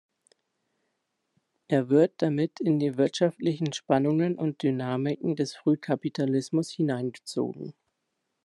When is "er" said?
1.67-1.89